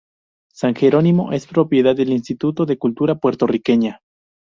[0.51, 4.01] San Gerónimo es propiedad del Instituto de Cultura Puertorriqueña.